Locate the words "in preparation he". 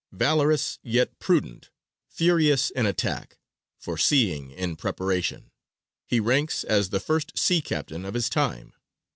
4.49-6.19